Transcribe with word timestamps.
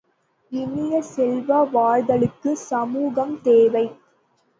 இனிய 0.51 1.01
செல்வ, 1.09 1.57
வாழ்தலுக்குச் 1.73 2.63
சமூகம் 2.69 3.41
தேவை. 3.41 3.85